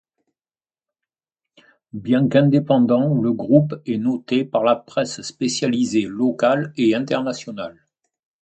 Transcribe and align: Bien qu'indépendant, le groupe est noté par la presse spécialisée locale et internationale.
Bien 1.93 2.27
qu'indépendant, 2.27 3.21
le 3.21 3.33
groupe 3.33 3.79
est 3.85 3.99
noté 3.99 4.43
par 4.43 4.63
la 4.63 4.75
presse 4.75 5.21
spécialisée 5.21 6.07
locale 6.07 6.73
et 6.75 6.95
internationale. 6.95 7.77